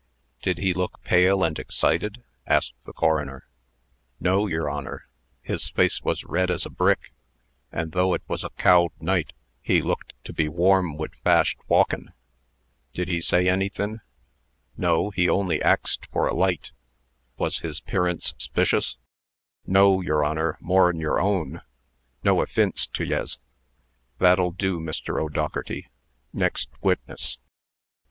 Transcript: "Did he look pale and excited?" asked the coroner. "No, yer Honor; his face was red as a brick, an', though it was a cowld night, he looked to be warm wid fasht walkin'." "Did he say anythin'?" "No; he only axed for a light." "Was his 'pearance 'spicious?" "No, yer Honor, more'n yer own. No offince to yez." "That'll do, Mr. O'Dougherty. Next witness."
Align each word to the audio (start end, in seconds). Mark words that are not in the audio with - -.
"Did 0.41 0.57
he 0.57 0.73
look 0.73 0.99
pale 1.03 1.43
and 1.43 1.59
excited?" 1.59 2.23
asked 2.47 2.73
the 2.85 2.91
coroner. 2.91 3.45
"No, 4.19 4.47
yer 4.47 4.67
Honor; 4.67 5.03
his 5.43 5.69
face 5.69 6.01
was 6.01 6.23
red 6.23 6.49
as 6.49 6.65
a 6.65 6.71
brick, 6.71 7.13
an', 7.71 7.91
though 7.91 8.15
it 8.15 8.23
was 8.27 8.43
a 8.43 8.49
cowld 8.57 8.93
night, 8.99 9.31
he 9.61 9.79
looked 9.79 10.13
to 10.23 10.33
be 10.33 10.47
warm 10.49 10.97
wid 10.97 11.15
fasht 11.23 11.57
walkin'." 11.67 12.13
"Did 12.95 13.09
he 13.09 13.21
say 13.21 13.47
anythin'?" 13.47 14.01
"No; 14.75 15.11
he 15.11 15.29
only 15.29 15.61
axed 15.61 16.07
for 16.11 16.27
a 16.27 16.33
light." 16.33 16.71
"Was 17.37 17.59
his 17.59 17.79
'pearance 17.79 18.33
'spicious?" 18.39 18.97
"No, 19.67 20.01
yer 20.01 20.23
Honor, 20.23 20.57
more'n 20.59 20.99
yer 20.99 21.19
own. 21.19 21.61
No 22.23 22.41
offince 22.41 22.87
to 22.87 23.03
yez." 23.05 23.37
"That'll 24.17 24.49
do, 24.51 24.79
Mr. 24.79 25.21
O'Dougherty. 25.21 25.91
Next 26.33 26.69
witness." 26.81 27.37